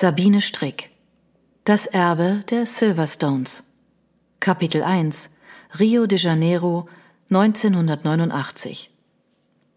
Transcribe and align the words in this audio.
Sabine 0.00 0.40
Strick. 0.40 0.90
Das 1.64 1.86
Erbe 1.86 2.42
der 2.50 2.66
Silverstones. 2.66 3.74
Kapitel 4.38 4.84
1 4.84 5.38
Rio 5.80 6.06
de 6.06 6.16
Janeiro 6.16 6.88
1989 7.30 8.92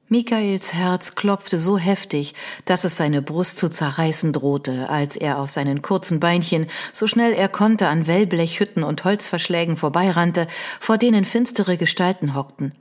Michaels 0.09 0.75
Herz 0.75 1.15
klopfte 1.15 1.57
so 1.57 1.79
heftig, 1.79 2.35
dass 2.65 2.83
es 2.83 2.97
seine 2.97 3.23
Brust 3.23 3.57
zu 3.57 3.67
zerreißen 3.67 4.31
drohte, 4.31 4.89
als 4.89 5.17
er 5.17 5.39
auf 5.39 5.49
seinen 5.49 5.81
kurzen 5.81 6.19
Beinchen, 6.19 6.67
so 6.93 7.07
schnell 7.07 7.33
er 7.33 7.49
konnte, 7.49 7.87
an 7.87 8.05
Wellblechhütten 8.05 8.83
und 8.83 9.03
Holzverschlägen 9.03 9.75
vorbeirannte, 9.75 10.45
vor 10.79 10.99
denen 10.99 11.25
finstere 11.25 11.77
Gestalten 11.77 12.35
hockten. 12.35 12.75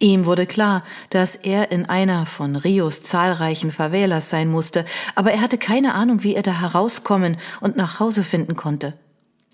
Ihm 0.00 0.24
wurde 0.24 0.46
klar, 0.46 0.82
dass 1.10 1.36
er 1.36 1.70
in 1.70 1.86
einer 1.86 2.26
von 2.26 2.56
Rios 2.56 3.02
zahlreichen 3.02 3.70
Favelas 3.70 4.28
sein 4.28 4.50
musste, 4.50 4.84
aber 5.14 5.32
er 5.32 5.40
hatte 5.40 5.56
keine 5.56 5.94
Ahnung, 5.94 6.24
wie 6.24 6.34
er 6.34 6.42
da 6.42 6.60
herauskommen 6.60 7.36
und 7.60 7.76
nach 7.76 8.00
Hause 8.00 8.24
finden 8.24 8.54
konnte. 8.54 8.94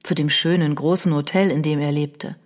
Zu 0.03 0.15
dem 0.15 0.31
schönen 0.31 0.75
großen 0.75 1.15
Hotel, 1.15 1.51
in 1.51 1.63
dem 1.63 1.79
er 1.79 1.93
lebte. 1.93 2.37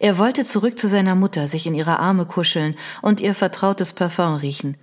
Er 0.00 0.18
wollte 0.18 0.44
zurück 0.44 0.78
zu 0.78 0.88
seiner 0.88 1.14
Mutter, 1.14 1.46
sich 1.46 1.66
in 1.66 1.74
ihre 1.74 2.00
Arme 2.00 2.26
kuscheln 2.26 2.74
und 3.00 3.20
ihr 3.20 3.34
vertrautes 3.34 3.92
Parfum 3.92 4.34
riechen. 4.34 4.76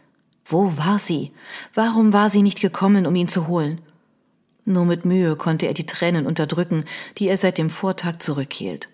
Wo 0.45 0.77
war 0.77 0.99
sie? 0.99 1.31
Warum 1.73 2.13
war 2.13 2.29
sie 2.29 2.41
nicht 2.41 2.61
gekommen, 2.61 3.05
um 3.05 3.15
ihn 3.15 3.27
zu 3.27 3.47
holen? 3.47 3.81
Nur 4.65 4.85
mit 4.85 5.05
Mühe 5.05 5.35
konnte 5.35 5.67
er 5.67 5.73
die 5.73 5.85
Tränen 5.85 6.25
unterdrücken, 6.25 6.85
die 7.17 7.27
er 7.27 7.35
seit 7.35 7.57
dem 7.57 7.69
Vortag 7.69 8.19
zurückhielt. 8.19 8.87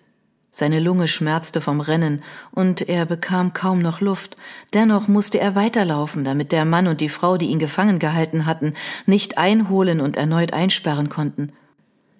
Seine 0.52 0.80
Lunge 0.80 1.06
schmerzte 1.06 1.60
vom 1.60 1.80
Rennen, 1.80 2.22
und 2.50 2.88
er 2.88 3.06
bekam 3.06 3.52
kaum 3.52 3.78
noch 3.78 4.00
Luft. 4.00 4.36
Dennoch 4.74 5.06
musste 5.06 5.38
er 5.38 5.54
weiterlaufen, 5.54 6.24
damit 6.24 6.50
der 6.50 6.64
Mann 6.64 6.88
und 6.88 7.00
die 7.00 7.08
Frau, 7.08 7.36
die 7.36 7.46
ihn 7.46 7.60
gefangen 7.60 7.98
gehalten 8.00 8.46
hatten, 8.46 8.74
nicht 9.06 9.38
einholen 9.38 10.00
und 10.00 10.16
erneut 10.16 10.52
einsperren 10.52 11.08
konnten. 11.08 11.52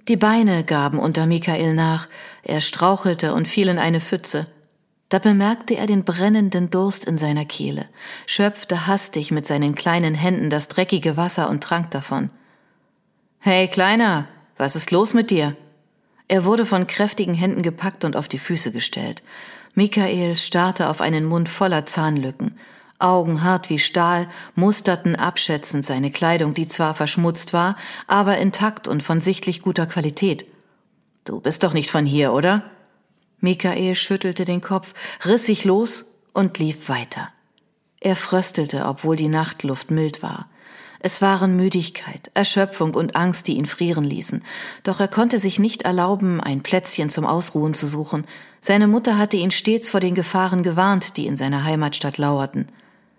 Die 0.06 0.16
Beine 0.16 0.64
gaben 0.64 0.98
unter 0.98 1.26
Michael 1.26 1.74
nach, 1.74 2.08
er 2.42 2.60
strauchelte 2.60 3.34
und 3.34 3.48
fiel 3.48 3.68
in 3.68 3.78
eine 3.78 4.00
Pfütze. 4.00 4.46
Da 5.08 5.18
bemerkte 5.18 5.76
er 5.76 5.86
den 5.86 6.04
brennenden 6.04 6.70
Durst 6.70 7.04
in 7.04 7.18
seiner 7.18 7.44
Kehle, 7.44 7.86
schöpfte 8.26 8.86
hastig 8.86 9.32
mit 9.32 9.44
seinen 9.44 9.74
kleinen 9.74 10.14
Händen 10.14 10.50
das 10.50 10.68
dreckige 10.68 11.16
Wasser 11.16 11.50
und 11.50 11.64
trank 11.64 11.90
davon. 11.90 12.30
Hey, 13.40 13.66
Kleiner, 13.66 14.28
was 14.56 14.76
ist 14.76 14.92
los 14.92 15.14
mit 15.14 15.30
dir? 15.30 15.56
Er 16.30 16.44
wurde 16.44 16.64
von 16.64 16.86
kräftigen 16.86 17.34
Händen 17.34 17.60
gepackt 17.60 18.04
und 18.04 18.14
auf 18.14 18.28
die 18.28 18.38
Füße 18.38 18.70
gestellt. 18.70 19.24
Michael 19.74 20.36
starrte 20.36 20.88
auf 20.88 21.00
einen 21.00 21.24
Mund 21.24 21.48
voller 21.48 21.86
Zahnlücken. 21.86 22.56
Augen 23.00 23.42
hart 23.42 23.68
wie 23.68 23.80
Stahl 23.80 24.28
musterten 24.54 25.16
abschätzend 25.16 25.84
seine 25.84 26.12
Kleidung, 26.12 26.54
die 26.54 26.68
zwar 26.68 26.94
verschmutzt 26.94 27.52
war, 27.52 27.74
aber 28.06 28.38
intakt 28.38 28.86
und 28.86 29.02
von 29.02 29.20
sichtlich 29.20 29.60
guter 29.60 29.86
Qualität. 29.86 30.46
Du 31.24 31.40
bist 31.40 31.64
doch 31.64 31.72
nicht 31.72 31.90
von 31.90 32.06
hier, 32.06 32.32
oder? 32.32 32.62
Michael 33.40 33.96
schüttelte 33.96 34.44
den 34.44 34.60
Kopf, 34.60 34.94
riss 35.26 35.46
sich 35.46 35.64
los 35.64 36.14
und 36.32 36.60
lief 36.60 36.88
weiter. 36.88 37.30
Er 37.98 38.14
fröstelte, 38.14 38.86
obwohl 38.86 39.16
die 39.16 39.26
Nachtluft 39.26 39.90
mild 39.90 40.22
war. 40.22 40.48
Es 41.02 41.22
waren 41.22 41.56
Müdigkeit, 41.56 42.30
Erschöpfung 42.34 42.94
und 42.94 43.16
Angst, 43.16 43.48
die 43.48 43.56
ihn 43.56 43.64
frieren 43.64 44.04
ließen. 44.04 44.44
Doch 44.82 45.00
er 45.00 45.08
konnte 45.08 45.38
sich 45.38 45.58
nicht 45.58 45.82
erlauben, 45.82 46.42
ein 46.42 46.62
Plätzchen 46.62 47.08
zum 47.08 47.24
Ausruhen 47.24 47.72
zu 47.72 47.86
suchen. 47.86 48.26
Seine 48.60 48.86
Mutter 48.86 49.16
hatte 49.16 49.38
ihn 49.38 49.50
stets 49.50 49.88
vor 49.88 50.00
den 50.00 50.14
Gefahren 50.14 50.62
gewarnt, 50.62 51.16
die 51.16 51.26
in 51.26 51.38
seiner 51.38 51.64
Heimatstadt 51.64 52.18
lauerten. 52.18 52.66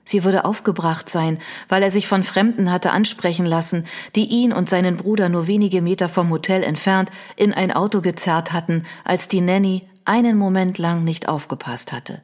Sie 0.03 0.23
würde 0.23 0.45
aufgebracht 0.45 1.09
sein, 1.09 1.39
weil 1.69 1.81
er 1.81 1.89
sich 1.89 2.07
von 2.07 2.21
Fremden 2.21 2.71
hatte 2.71 2.91
ansprechen 2.91 3.47
lassen, 3.47 3.87
die 4.15 4.25
ihn 4.25 4.53
und 4.53 4.69
seinen 4.69 4.97
Bruder 4.97 5.29
nur 5.29 5.47
wenige 5.47 5.81
Meter 5.81 6.07
vom 6.07 6.29
Hotel 6.29 6.63
entfernt 6.63 7.09
in 7.35 7.51
ein 7.51 7.71
Auto 7.71 8.01
gezerrt 8.01 8.51
hatten, 8.51 8.85
als 9.03 9.27
die 9.27 9.41
Nanny 9.41 9.87
einen 10.05 10.37
Moment 10.37 10.77
lang 10.77 11.03
nicht 11.03 11.27
aufgepasst 11.27 11.91
hatte. 11.91 12.21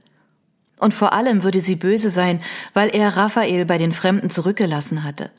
Und 0.80 0.93
vor 0.93 1.14
allem 1.14 1.42
würde 1.42 1.61
sie 1.61 1.76
böse 1.76 2.11
sein, 2.11 2.42
weil 2.73 2.89
er 2.89 3.17
Raphael 3.17 3.65
bei 3.65 3.80
den 3.80 3.92
Fremden 3.92 4.30
zurückgelassen 4.30 5.03
hatte. 5.03 5.32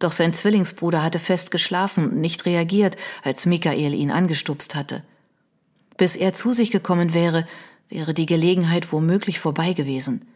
Doch 0.00 0.12
sein 0.12 0.32
Zwillingsbruder 0.32 1.02
hatte 1.02 1.18
fest 1.18 1.50
geschlafen 1.50 2.10
und 2.10 2.20
nicht 2.20 2.46
reagiert, 2.46 2.96
als 3.22 3.46
Michael 3.46 3.94
ihn 3.94 4.10
angestupst 4.10 4.74
hatte. 4.74 5.04
Bis 5.96 6.16
er 6.16 6.32
zu 6.32 6.54
sich 6.54 6.70
gekommen 6.70 7.14
wäre, 7.14 7.46
wäre 7.90 8.14
die 8.14 8.26
Gelegenheit 8.26 8.92
womöglich 8.92 9.38
vorbei 9.38 9.74
gewesen. 9.74 10.26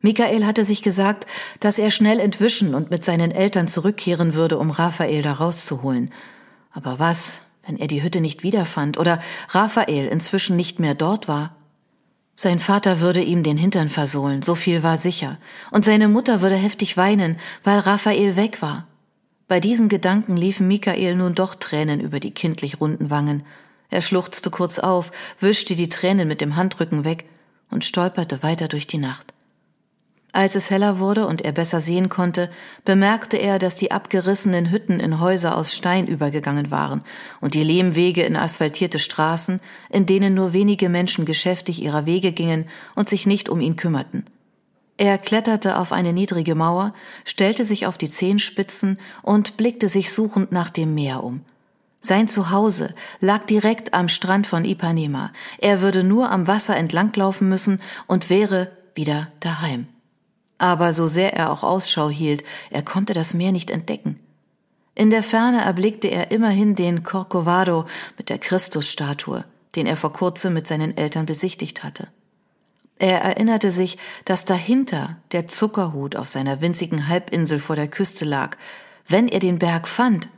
Michael 0.00 0.46
hatte 0.46 0.64
sich 0.64 0.82
gesagt, 0.82 1.26
dass 1.58 1.78
er 1.78 1.90
schnell 1.90 2.20
entwischen 2.20 2.74
und 2.74 2.90
mit 2.90 3.04
seinen 3.04 3.32
Eltern 3.32 3.66
zurückkehren 3.66 4.34
würde, 4.34 4.58
um 4.58 4.70
Raphael 4.70 5.22
da 5.22 5.32
rauszuholen. 5.32 6.12
Aber 6.72 6.98
was, 6.98 7.42
wenn 7.66 7.78
er 7.78 7.88
die 7.88 8.02
Hütte 8.02 8.20
nicht 8.20 8.44
wiederfand 8.44 8.98
oder 8.98 9.20
Raphael 9.48 10.06
inzwischen 10.06 10.54
nicht 10.54 10.78
mehr 10.78 10.94
dort 10.94 11.26
war? 11.26 11.56
Sein 12.34 12.60
Vater 12.60 13.00
würde 13.00 13.22
ihm 13.22 13.42
den 13.42 13.56
Hintern 13.56 13.88
versohlen, 13.88 14.42
so 14.42 14.54
viel 14.54 14.82
war 14.82 14.96
sicher, 14.96 15.38
und 15.70 15.84
seine 15.84 16.08
Mutter 16.08 16.40
würde 16.40 16.56
heftig 16.56 16.96
weinen, 16.96 17.38
weil 17.62 17.78
Raphael 17.78 18.36
weg 18.36 18.62
war. 18.62 18.86
Bei 19.52 19.60
diesen 19.60 19.90
Gedanken 19.90 20.34
liefen 20.34 20.66
Michael 20.66 21.14
nun 21.14 21.34
doch 21.34 21.54
Tränen 21.54 22.00
über 22.00 22.20
die 22.20 22.30
kindlich 22.30 22.80
runden 22.80 23.10
Wangen. 23.10 23.42
Er 23.90 24.00
schluchzte 24.00 24.48
kurz 24.48 24.78
auf, 24.78 25.12
wischte 25.40 25.76
die 25.76 25.90
Tränen 25.90 26.26
mit 26.26 26.40
dem 26.40 26.56
Handrücken 26.56 27.04
weg 27.04 27.26
und 27.70 27.84
stolperte 27.84 28.42
weiter 28.42 28.66
durch 28.66 28.86
die 28.86 28.96
Nacht. 28.96 29.34
Als 30.32 30.54
es 30.54 30.70
heller 30.70 31.00
wurde 31.00 31.26
und 31.26 31.42
er 31.42 31.52
besser 31.52 31.82
sehen 31.82 32.08
konnte, 32.08 32.50
bemerkte 32.86 33.36
er, 33.36 33.58
dass 33.58 33.76
die 33.76 33.90
abgerissenen 33.90 34.70
Hütten 34.70 35.00
in 35.00 35.20
Häuser 35.20 35.54
aus 35.54 35.76
Stein 35.76 36.06
übergegangen 36.06 36.70
waren 36.70 37.04
und 37.42 37.52
die 37.52 37.62
Lehmwege 37.62 38.22
in 38.22 38.36
asphaltierte 38.36 38.98
Straßen, 38.98 39.60
in 39.90 40.06
denen 40.06 40.32
nur 40.32 40.54
wenige 40.54 40.88
Menschen 40.88 41.26
geschäftig 41.26 41.82
ihrer 41.82 42.06
Wege 42.06 42.32
gingen 42.32 42.64
und 42.94 43.10
sich 43.10 43.26
nicht 43.26 43.50
um 43.50 43.60
ihn 43.60 43.76
kümmerten. 43.76 44.24
Er 45.02 45.18
kletterte 45.18 45.78
auf 45.78 45.90
eine 45.90 46.12
niedrige 46.12 46.54
Mauer, 46.54 46.94
stellte 47.24 47.64
sich 47.64 47.88
auf 47.88 47.98
die 47.98 48.08
Zehenspitzen 48.08 49.00
und 49.22 49.56
blickte 49.56 49.88
sich 49.88 50.12
suchend 50.12 50.52
nach 50.52 50.70
dem 50.70 50.94
Meer 50.94 51.24
um. 51.24 51.40
Sein 52.00 52.28
Zuhause 52.28 52.94
lag 53.18 53.44
direkt 53.46 53.94
am 53.94 54.08
Strand 54.08 54.46
von 54.46 54.64
Ipanema. 54.64 55.32
Er 55.58 55.80
würde 55.80 56.04
nur 56.04 56.30
am 56.30 56.46
Wasser 56.46 56.76
entlanglaufen 56.76 57.48
müssen 57.48 57.80
und 58.06 58.30
wäre 58.30 58.70
wieder 58.94 59.26
daheim. 59.40 59.88
Aber 60.58 60.92
so 60.92 61.08
sehr 61.08 61.34
er 61.34 61.50
auch 61.50 61.64
Ausschau 61.64 62.08
hielt, 62.08 62.44
er 62.70 62.82
konnte 62.82 63.12
das 63.12 63.34
Meer 63.34 63.50
nicht 63.50 63.72
entdecken. 63.72 64.20
In 64.94 65.10
der 65.10 65.24
Ferne 65.24 65.62
erblickte 65.62 66.06
er 66.06 66.30
immerhin 66.30 66.76
den 66.76 67.02
Corcovado 67.02 67.86
mit 68.18 68.28
der 68.28 68.38
Christusstatue, 68.38 69.44
den 69.74 69.88
er 69.88 69.96
vor 69.96 70.12
kurzem 70.12 70.54
mit 70.54 70.68
seinen 70.68 70.96
Eltern 70.96 71.26
besichtigt 71.26 71.82
hatte. 71.82 72.06
Er 73.02 73.20
erinnerte 73.20 73.72
sich, 73.72 73.98
dass 74.24 74.44
dahinter 74.44 75.16
der 75.32 75.48
Zuckerhut 75.48 76.14
auf 76.14 76.28
seiner 76.28 76.60
winzigen 76.60 77.08
Halbinsel 77.08 77.58
vor 77.58 77.74
der 77.74 77.88
Küste 77.88 78.24
lag. 78.24 78.56
Wenn 79.08 79.26
er 79.26 79.40
den 79.40 79.58
Berg 79.58 79.88
fand, 79.88 80.28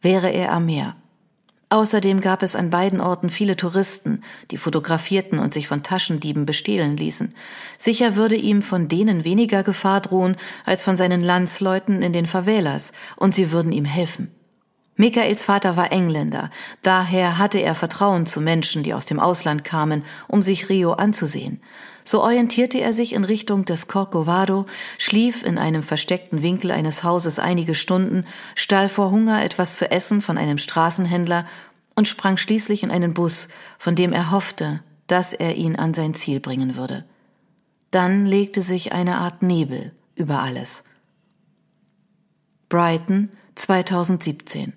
wäre 0.00 0.30
er 0.30 0.52
am 0.52 0.64
Meer. 0.64 0.96
Außerdem 1.68 2.22
gab 2.22 2.42
es 2.42 2.56
an 2.56 2.70
beiden 2.70 3.02
Orten 3.02 3.28
viele 3.28 3.56
Touristen, 3.56 4.22
die 4.50 4.56
fotografierten 4.56 5.38
und 5.38 5.52
sich 5.52 5.68
von 5.68 5.82
Taschendieben 5.82 6.46
bestehlen 6.46 6.96
ließen. 6.96 7.34
Sicher 7.76 8.16
würde 8.16 8.36
ihm 8.36 8.62
von 8.62 8.88
denen 8.88 9.24
weniger 9.24 9.62
Gefahr 9.62 10.00
drohen 10.00 10.38
als 10.64 10.84
von 10.84 10.96
seinen 10.96 11.20
Landsleuten 11.20 12.00
in 12.00 12.14
den 12.14 12.24
Favelas, 12.24 12.94
und 13.16 13.34
sie 13.34 13.52
würden 13.52 13.70
ihm 13.70 13.84
helfen. 13.84 14.34
Michaels 14.96 15.44
Vater 15.44 15.76
war 15.76 15.92
Engländer, 15.92 16.48
daher 16.80 17.36
hatte 17.36 17.58
er 17.58 17.74
Vertrauen 17.74 18.24
zu 18.24 18.40
Menschen, 18.40 18.82
die 18.82 18.94
aus 18.94 19.04
dem 19.04 19.20
Ausland 19.20 19.62
kamen, 19.62 20.04
um 20.26 20.40
sich 20.40 20.70
Rio 20.70 20.94
anzusehen. 20.94 21.60
So 22.08 22.22
orientierte 22.22 22.80
er 22.80 22.94
sich 22.94 23.12
in 23.12 23.22
Richtung 23.22 23.66
des 23.66 23.86
Corcovado, 23.86 24.64
schlief 24.96 25.42
in 25.42 25.58
einem 25.58 25.82
versteckten 25.82 26.42
Winkel 26.42 26.70
eines 26.70 27.04
Hauses 27.04 27.38
einige 27.38 27.74
Stunden, 27.74 28.24
stahl 28.54 28.88
vor 28.88 29.10
Hunger 29.10 29.44
etwas 29.44 29.76
zu 29.76 29.90
essen 29.90 30.22
von 30.22 30.38
einem 30.38 30.56
Straßenhändler 30.56 31.44
und 31.96 32.08
sprang 32.08 32.38
schließlich 32.38 32.82
in 32.82 32.90
einen 32.90 33.12
Bus, 33.12 33.48
von 33.78 33.94
dem 33.94 34.14
er 34.14 34.30
hoffte, 34.30 34.82
dass 35.06 35.34
er 35.34 35.56
ihn 35.56 35.76
an 35.76 35.92
sein 35.92 36.14
Ziel 36.14 36.40
bringen 36.40 36.76
würde. 36.76 37.04
Dann 37.90 38.24
legte 38.24 38.62
sich 38.62 38.92
eine 38.92 39.18
Art 39.18 39.42
Nebel 39.42 39.92
über 40.14 40.40
alles. 40.40 40.84
Brighton 42.70 43.28
2017 43.54 44.72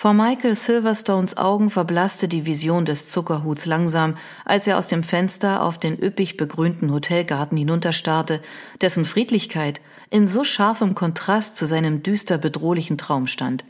vor 0.00 0.14
Michael 0.14 0.54
Silverstones 0.54 1.36
Augen 1.36 1.68
verblasste 1.68 2.26
die 2.26 2.46
Vision 2.46 2.86
des 2.86 3.10
Zuckerhuts 3.10 3.66
langsam, 3.66 4.16
als 4.46 4.66
er 4.66 4.78
aus 4.78 4.88
dem 4.88 5.02
Fenster 5.02 5.62
auf 5.62 5.76
den 5.76 6.02
üppig 6.02 6.38
begrünten 6.38 6.90
Hotelgarten 6.90 7.58
hinunterstarrte, 7.58 8.40
dessen 8.80 9.04
Friedlichkeit 9.04 9.82
in 10.08 10.26
so 10.26 10.42
scharfem 10.42 10.94
Kontrast 10.94 11.58
zu 11.58 11.66
seinem 11.66 12.02
düster 12.02 12.38
bedrohlichen 12.38 12.96
Traum 12.96 13.26
stand. 13.26 13.66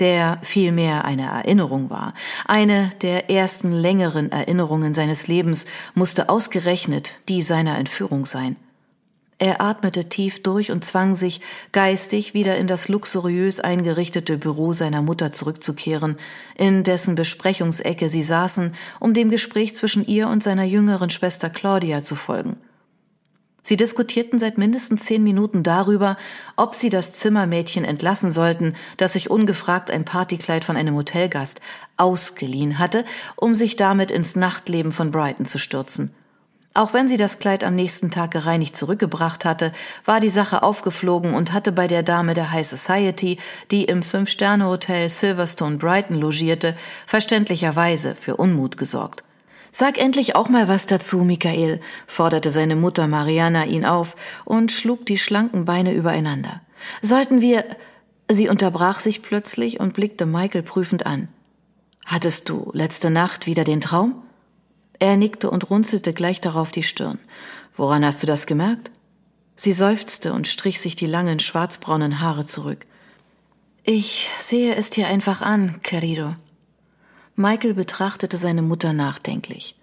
Der 0.00 0.40
vielmehr 0.42 1.04
eine 1.04 1.26
Erinnerung 1.26 1.90
war, 1.90 2.14
eine 2.46 2.90
der 3.02 3.30
ersten 3.30 3.70
längeren 3.70 4.32
Erinnerungen 4.32 4.94
seines 4.94 5.28
Lebens 5.28 5.66
musste 5.94 6.28
ausgerechnet 6.28 7.20
die 7.28 7.42
seiner 7.42 7.78
Entführung 7.78 8.26
sein. 8.26 8.56
Er 9.38 9.60
atmete 9.60 10.08
tief 10.08 10.42
durch 10.42 10.70
und 10.70 10.82
zwang 10.82 11.14
sich, 11.14 11.42
geistig 11.72 12.32
wieder 12.32 12.56
in 12.56 12.66
das 12.66 12.88
luxuriös 12.88 13.60
eingerichtete 13.60 14.38
Büro 14.38 14.72
seiner 14.72 15.02
Mutter 15.02 15.30
zurückzukehren, 15.30 16.18
in 16.56 16.84
dessen 16.84 17.16
Besprechungsecke 17.16 18.08
sie 18.08 18.22
saßen, 18.22 18.74
um 18.98 19.12
dem 19.12 19.28
Gespräch 19.28 19.74
zwischen 19.74 20.06
ihr 20.06 20.28
und 20.28 20.42
seiner 20.42 20.64
jüngeren 20.64 21.10
Schwester 21.10 21.50
Claudia 21.50 22.02
zu 22.02 22.16
folgen. 22.16 22.56
Sie 23.62 23.76
diskutierten 23.76 24.38
seit 24.38 24.58
mindestens 24.58 25.04
zehn 25.04 25.22
Minuten 25.22 25.62
darüber, 25.64 26.16
ob 26.54 26.74
sie 26.74 26.88
das 26.88 27.12
Zimmermädchen 27.12 27.84
entlassen 27.84 28.30
sollten, 28.30 28.74
das 28.96 29.14
sich 29.14 29.28
ungefragt 29.28 29.90
ein 29.90 30.04
Partykleid 30.04 30.64
von 30.64 30.76
einem 30.76 30.94
Hotelgast 30.94 31.60
ausgeliehen 31.98 32.78
hatte, 32.78 33.04
um 33.34 33.54
sich 33.54 33.76
damit 33.76 34.12
ins 34.12 34.36
Nachtleben 34.36 34.92
von 34.92 35.10
Brighton 35.10 35.46
zu 35.46 35.58
stürzen. 35.58 36.14
Auch 36.76 36.92
wenn 36.92 37.08
sie 37.08 37.16
das 37.16 37.38
Kleid 37.38 37.64
am 37.64 37.74
nächsten 37.74 38.10
Tag 38.10 38.32
gereinigt 38.32 38.76
zurückgebracht 38.76 39.46
hatte, 39.46 39.72
war 40.04 40.20
die 40.20 40.28
Sache 40.28 40.62
aufgeflogen 40.62 41.32
und 41.32 41.54
hatte 41.54 41.72
bei 41.72 41.86
der 41.86 42.02
Dame 42.02 42.34
der 42.34 42.52
High 42.52 42.66
Society, 42.66 43.38
die 43.70 43.84
im 43.84 44.02
Fünf-Sterne-Hotel 44.02 45.08
Silverstone 45.08 45.78
Brighton 45.78 46.20
logierte, 46.20 46.76
verständlicherweise 47.06 48.14
für 48.14 48.36
Unmut 48.36 48.76
gesorgt. 48.76 49.24
Sag 49.70 49.96
endlich 49.96 50.36
auch 50.36 50.50
mal 50.50 50.68
was 50.68 50.84
dazu, 50.84 51.24
Michael, 51.24 51.80
forderte 52.06 52.50
seine 52.50 52.76
Mutter 52.76 53.06
Mariana 53.06 53.64
ihn 53.64 53.86
auf 53.86 54.14
und 54.44 54.70
schlug 54.70 55.06
die 55.06 55.16
schlanken 55.16 55.64
Beine 55.64 55.94
übereinander. 55.94 56.60
Sollten 57.00 57.40
wir. 57.40 57.64
Sie 58.30 58.50
unterbrach 58.50 59.00
sich 59.00 59.22
plötzlich 59.22 59.80
und 59.80 59.94
blickte 59.94 60.26
Michael 60.26 60.62
prüfend 60.62 61.06
an. 61.06 61.28
Hattest 62.04 62.50
du 62.50 62.70
letzte 62.74 63.08
Nacht 63.08 63.46
wieder 63.46 63.64
den 63.64 63.80
Traum? 63.80 64.22
Er 64.98 65.16
nickte 65.16 65.50
und 65.50 65.70
runzelte 65.70 66.12
gleich 66.12 66.40
darauf 66.40 66.72
die 66.72 66.82
Stirn. 66.82 67.18
Woran 67.76 68.04
hast 68.04 68.22
du 68.22 68.26
das 68.26 68.46
gemerkt? 68.46 68.90
Sie 69.54 69.72
seufzte 69.72 70.32
und 70.32 70.48
strich 70.48 70.80
sich 70.80 70.96
die 70.96 71.06
langen 71.06 71.38
schwarzbraunen 71.38 72.20
Haare 72.20 72.44
zurück. 72.44 72.86
Ich 73.84 74.28
sehe 74.38 74.74
es 74.74 74.90
dir 74.90 75.08
einfach 75.08 75.42
an, 75.42 75.80
querido. 75.82 76.34
Michael 77.36 77.74
betrachtete 77.74 78.36
seine 78.36 78.62
Mutter 78.62 78.92
nachdenklich. 78.92 79.76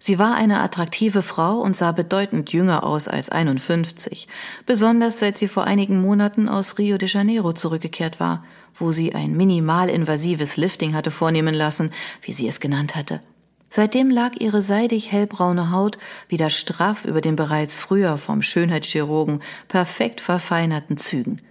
Sie 0.00 0.18
war 0.18 0.36
eine 0.36 0.60
attraktive 0.60 1.22
Frau 1.22 1.58
und 1.58 1.76
sah 1.76 1.92
bedeutend 1.92 2.52
jünger 2.52 2.84
aus 2.84 3.08
als 3.08 3.30
51, 3.30 4.28
besonders 4.64 5.18
seit 5.18 5.38
sie 5.38 5.48
vor 5.48 5.64
einigen 5.64 6.00
Monaten 6.00 6.48
aus 6.48 6.78
Rio 6.78 6.98
de 6.98 7.08
Janeiro 7.08 7.52
zurückgekehrt 7.52 8.20
war, 8.20 8.44
wo 8.74 8.92
sie 8.92 9.14
ein 9.14 9.36
minimalinvasives 9.36 10.56
Lifting 10.56 10.94
hatte 10.94 11.10
vornehmen 11.10 11.54
lassen, 11.54 11.92
wie 12.22 12.32
sie 12.32 12.46
es 12.46 12.60
genannt 12.60 12.94
hatte. 12.94 13.20
Seitdem 13.70 14.10
lag 14.10 14.32
ihre 14.38 14.62
seidig 14.62 15.12
hellbraune 15.12 15.70
Haut 15.70 15.98
wieder 16.28 16.50
straff 16.50 17.04
über 17.04 17.20
den 17.20 17.36
bereits 17.36 17.78
früher 17.78 18.16
vom 18.16 18.40
Schönheitschirurgen 18.40 19.40
perfekt 19.68 20.20
verfeinerten 20.20 20.96
Zügen. 20.96 21.42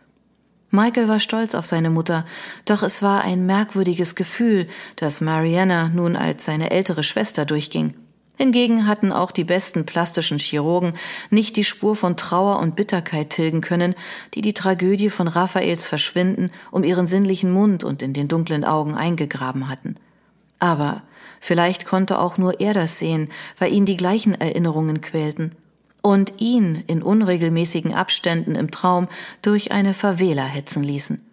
Michael 0.70 1.08
war 1.08 1.20
stolz 1.20 1.56
auf 1.56 1.66
seine 1.66 1.90
Mutter, 1.90 2.26
doch 2.66 2.84
es 2.84 3.02
war 3.02 3.22
ein 3.22 3.46
merkwürdiges 3.46 4.16
Gefühl, 4.16 4.68
dass 4.98 5.22
Mariana 5.22 5.90
nun 5.90 6.16
als 6.16 6.44
seine 6.44 6.72
ältere 6.72 7.04
Schwester 7.04 7.46
durchging. 7.46 7.94
Hingegen 8.38 8.86
hatten 8.86 9.12
auch 9.12 9.32
die 9.32 9.46
besten 9.46 9.86
plastischen 9.86 10.38
Chirurgen 10.38 10.94
nicht 11.32 11.56
die 11.56 11.64
Spur 11.64 11.96
von 11.96 12.18
Trauer 12.18 12.60
und 12.60 12.76
Bitterkeit 12.76 13.32
tilgen 13.32 13.62
können, 13.62 13.96
die 14.36 14.42
die 14.42 14.54
Tragödie 14.54 15.10
von 15.10 15.28
Raphaels 15.28 15.88
Verschwinden 15.88 16.52
um 16.70 16.84
ihren 16.84 17.08
sinnlichen 17.08 17.52
Mund 17.52 17.84
und 17.84 18.04
in 18.04 18.14
den 18.14 18.28
dunklen 18.28 18.64
Augen 18.64 18.96
eingegraben 18.96 19.70
hatten. 19.70 19.96
Aber 20.60 21.02
Vielleicht 21.40 21.86
konnte 21.86 22.20
auch 22.20 22.38
nur 22.38 22.60
er 22.60 22.74
das 22.74 23.00
sehen, 23.00 23.30
weil 23.58 23.74
ihn 23.74 23.86
die 23.86 23.98
gleichen 23.98 24.34
Erinnerungen 24.40 25.02
quälten 25.02 25.52
und 26.02 26.34
ihn 26.38 26.84
in 26.88 27.04
unregelmäßigen 27.04 27.94
Abständen 27.94 28.56
im 28.56 28.72
Traum 28.72 29.08
durch 29.42 29.72
eine 29.72 29.94
Favela 29.94 30.44
hetzen 30.44 30.84
ließen. 30.84 31.24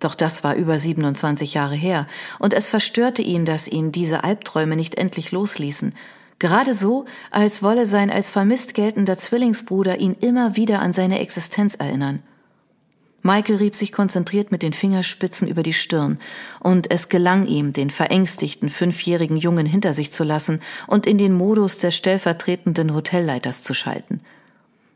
Doch 0.00 0.14
das 0.14 0.44
war 0.44 0.54
über 0.54 0.78
27 0.78 1.54
Jahre 1.54 1.74
her, 1.74 2.06
und 2.38 2.54
es 2.54 2.68
verstörte 2.68 3.22
ihn, 3.22 3.44
dass 3.44 3.68
ihn 3.68 3.90
diese 3.90 4.24
Albträume 4.24 4.76
nicht 4.76 4.94
endlich 4.96 5.32
losließen, 5.32 5.94
gerade 6.38 6.74
so, 6.74 7.04
als 7.30 7.62
wolle 7.62 7.86
sein 7.86 8.10
als 8.10 8.30
vermisst 8.30 8.74
geltender 8.74 9.16
Zwillingsbruder 9.16 9.98
ihn 9.98 10.16
immer 10.20 10.56
wieder 10.56 10.80
an 10.80 10.92
seine 10.92 11.18
Existenz 11.18 11.74
erinnern. 11.74 12.22
Michael 13.22 13.56
rieb 13.56 13.74
sich 13.74 13.90
konzentriert 13.90 14.52
mit 14.52 14.62
den 14.62 14.72
Fingerspitzen 14.72 15.48
über 15.48 15.62
die 15.62 15.72
Stirn, 15.72 16.18
und 16.60 16.90
es 16.90 17.08
gelang 17.08 17.46
ihm, 17.46 17.72
den 17.72 17.90
verängstigten 17.90 18.68
fünfjährigen 18.68 19.36
Jungen 19.36 19.66
hinter 19.66 19.92
sich 19.92 20.12
zu 20.12 20.24
lassen 20.24 20.62
und 20.86 21.06
in 21.06 21.18
den 21.18 21.34
Modus 21.34 21.78
des 21.78 21.96
stellvertretenden 21.96 22.94
Hotelleiters 22.94 23.62
zu 23.62 23.74
schalten. 23.74 24.20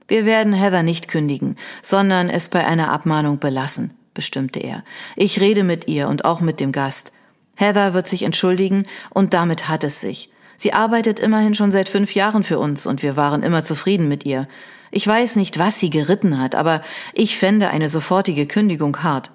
Wir 0.07 0.25
werden 0.25 0.53
Heather 0.53 0.83
nicht 0.83 1.09
kündigen, 1.09 1.57
sondern 1.83 2.31
es 2.31 2.49
bei 2.49 2.67
einer 2.67 2.93
Abmahnung 2.93 3.39
belassen, 3.39 3.93
bestimmte 4.15 4.61
er. 4.61 4.85
Ich 5.17 5.41
rede 5.41 5.65
mit 5.65 5.89
ihr 5.89 6.09
und 6.09 6.25
auch 6.25 6.41
mit 6.41 6.61
dem 6.61 6.71
Gast. 6.71 7.13
Heather 7.57 7.95
wird 7.95 8.09
sich 8.09 8.23
entschuldigen, 8.23 8.85
und 9.11 9.35
damit 9.35 9.69
hat 9.69 9.85
es 9.85 10.01
sich. 10.01 10.31
Sie 10.57 10.73
arbeitet 10.73 11.19
immerhin 11.19 11.55
schon 11.55 11.73
seit 11.73 11.89
fünf 11.89 12.15
Jahren 12.15 12.45
für 12.45 12.59
uns, 12.59 12.87
und 12.87 13.03
wir 13.03 13.17
waren 13.17 13.43
immer 13.43 13.65
zufrieden 13.65 14.07
mit 14.07 14.25
ihr. 14.25 14.47
Ich 14.95 15.07
weiß 15.07 15.37
nicht, 15.37 15.59
was 15.59 15.81
sie 15.81 15.89
geritten 15.89 16.39
hat, 16.39 16.55
aber 16.55 16.83
ich 17.15 17.39
fände 17.39 17.71
eine 17.71 17.89
sofortige 17.89 18.47
Kündigung 18.47 19.03
hart. 19.03 19.31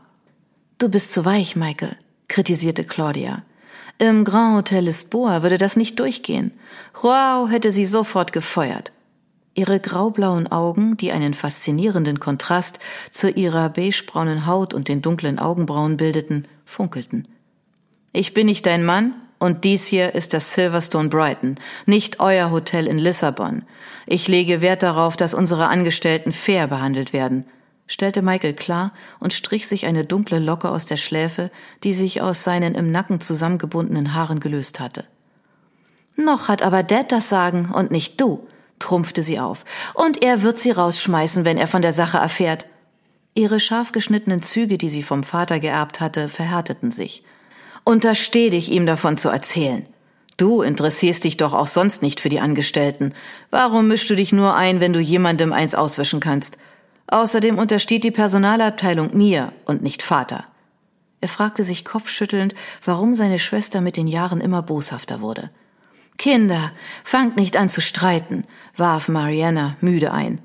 Du 0.78 0.88
bist 0.88 1.12
zu 1.12 1.26
weich, 1.26 1.56
Michael, 1.56 1.98
kritisierte 2.28 2.84
Claudia. 2.84 3.42
Im 3.98 4.24
Grand 4.24 4.56
Hotel 4.56 4.84
Lisboa 4.84 5.42
würde 5.42 5.58
das 5.58 5.76
nicht 5.76 6.00
durchgehen. 6.00 6.52
Joao 6.94 7.48
hätte 7.50 7.72
sie 7.72 7.88
sofort 7.88 8.32
gefeuert. 8.32 8.92
Ihre 9.56 9.80
graublauen 9.80 10.46
Augen, 10.46 10.96
die 10.98 11.12
einen 11.12 11.34
faszinierenden 11.34 12.20
Kontrast 12.20 12.78
zu 13.10 13.32
ihrer 13.32 13.70
beigebraunen 13.70 14.46
Haut 14.46 14.76
und 14.76 14.88
den 14.88 15.02
dunklen 15.02 15.40
Augenbrauen 15.40 15.98
bildeten, 15.98 16.48
funkelten. 16.66 17.28
Ich 18.14 18.36
bin 18.36 18.46
nicht 18.46 18.68
dein 18.68 18.86
Mann, 18.86 19.16
und 19.40 19.64
dies 19.64 19.86
hier 19.86 20.16
ist 20.16 20.34
das 20.34 20.54
Silverstone 20.54 21.10
Brighton, 21.10 21.60
nicht 21.86 22.20
euer 22.20 22.52
Hotel 22.52 22.88
in 22.88 22.98
Lissabon. 22.98 23.64
Ich 24.06 24.28
lege 24.28 24.62
Wert 24.62 24.84
darauf, 24.84 25.18
dass 25.18 25.34
unsere 25.34 25.68
Angestellten 25.68 26.32
fair 26.32 26.68
behandelt 26.68 27.14
werden, 27.14 27.46
stellte 27.88 28.22
Michael 28.22 28.54
klar 28.54 28.94
und 29.20 29.34
strich 29.34 29.68
sich 29.68 29.86
eine 29.86 30.06
dunkle 30.06 30.40
Locke 30.40 30.70
aus 30.70 30.86
der 30.86 30.98
Schläfe, 30.98 31.52
die 31.84 31.94
sich 31.94 32.22
aus 32.22 32.44
seinen 32.44 32.76
im 32.76 32.92
Nacken 32.92 33.22
zusammengebundenen 33.22 34.14
Haaren 34.14 34.40
gelöst 34.40 34.80
hatte. 34.80 35.06
Noch 36.16 36.48
hat 36.48 36.64
aber 36.64 36.84
Dad 36.84 37.12
das 37.12 37.30
Sagen 37.30 37.70
und 37.72 37.92
nicht 37.92 38.20
du, 38.20 38.48
trumpfte 38.80 39.22
sie 39.22 39.40
auf. 39.40 39.66
Und 39.94 40.24
er 40.24 40.42
wird 40.42 40.58
sie 40.58 40.72
rausschmeißen, 40.72 41.46
wenn 41.46 41.58
er 41.58 41.68
von 41.68 41.84
der 41.84 41.92
Sache 41.92 42.18
erfährt. 42.18 42.66
Ihre 43.36 43.60
scharf 43.60 43.92
geschnittenen 43.92 44.42
Züge, 44.42 44.80
die 44.80 44.90
sie 44.90 45.04
vom 45.04 45.24
Vater 45.24 45.60
geerbt 45.60 46.00
hatte, 46.00 46.28
verhärteten 46.28 46.92
sich. 46.92 47.24
Untersteh 47.88 48.50
dich, 48.50 48.70
ihm 48.70 48.86
davon 48.86 49.18
zu 49.18 49.30
erzählen. 49.30 49.86
Du 50.36 50.62
interessierst 50.62 51.24
dich 51.24 51.38
doch 51.38 51.54
auch 51.54 51.68
sonst 51.68 52.02
nicht 52.02 52.20
für 52.20 52.28
die 52.28 52.42
Angestellten. 52.42 53.14
Warum 53.50 53.88
mischst 53.88 54.10
du 54.10 54.16
dich 54.18 54.34
nur 54.34 54.56
ein, 54.56 54.82
wenn 54.82 54.92
du 54.92 55.00
jemandem 55.00 55.54
eins 55.54 55.74
auswischen 55.74 56.20
kannst? 56.20 56.58
Außerdem 57.08 57.58
untersteht 57.58 58.04
die 58.04 58.12
Personalabteilung 58.12 59.16
mir 59.16 59.54
und 59.64 59.84
nicht 59.84 60.04
Vater. 60.04 60.44
Er 61.22 61.30
fragte 61.30 61.64
sich 61.64 61.86
kopfschüttelnd, 61.86 62.56
warum 62.84 63.14
seine 63.14 63.40
Schwester 63.40 63.80
mit 63.80 63.96
den 63.96 64.08
Jahren 64.08 64.42
immer 64.42 64.64
boshafter 64.64 65.22
wurde. 65.22 65.50
Kinder, 66.18 66.74
fangt 67.06 67.38
nicht 67.38 67.56
an 67.56 67.70
zu 67.70 67.80
streiten, 67.80 68.44
warf 68.76 69.08
Mariana 69.08 69.78
müde 69.80 70.12
ein. 70.12 70.42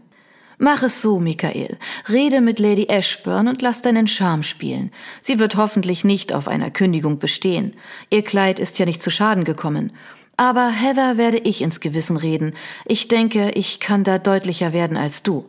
Mach 0.64 0.84
es 0.84 1.02
so, 1.02 1.18
Michael. 1.18 1.76
Rede 2.08 2.40
mit 2.40 2.60
Lady 2.60 2.86
Ashburn 2.88 3.48
und 3.48 3.60
lass 3.62 3.82
deinen 3.82 4.06
Charme 4.06 4.44
spielen. 4.44 4.92
Sie 5.20 5.40
wird 5.40 5.56
hoffentlich 5.56 6.04
nicht 6.04 6.32
auf 6.32 6.46
einer 6.46 6.70
Kündigung 6.70 7.18
bestehen. 7.18 7.74
Ihr 8.10 8.22
Kleid 8.22 8.60
ist 8.60 8.78
ja 8.78 8.86
nicht 8.86 9.02
zu 9.02 9.10
Schaden 9.10 9.42
gekommen. 9.42 9.92
Aber 10.36 10.68
Heather 10.68 11.18
werde 11.18 11.38
ich 11.38 11.62
ins 11.62 11.80
Gewissen 11.80 12.16
reden. 12.16 12.54
Ich 12.84 13.08
denke, 13.08 13.50
ich 13.56 13.80
kann 13.80 14.04
da 14.04 14.18
deutlicher 14.18 14.72
werden 14.72 14.96
als 14.96 15.24
du. 15.24 15.46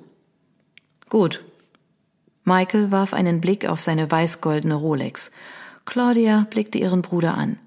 Gut. 1.10 1.46
Michael 2.44 2.90
warf 2.90 3.14
einen 3.14 3.40
Blick 3.40 3.70
auf 3.70 3.82
seine 3.82 4.10
weißgoldene 4.10 4.74
Rolex. 4.74 5.32
Claudia 5.86 6.48
blickte 6.50 6.80
ihren 6.80 7.04
Bruder 7.04 7.36
an. 7.36 7.60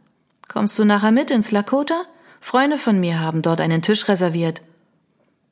Kommst 0.49 0.77
du 0.81 0.85
nachher 0.85 1.13
mit 1.13 1.31
ins 1.31 1.53
Lakota? 1.53 2.07
Freunde 2.41 2.77
von 2.77 2.99
mir 2.99 3.21
haben 3.21 3.43
dort 3.43 3.61
einen 3.61 3.83
Tisch 3.83 4.09
reserviert. 4.09 4.63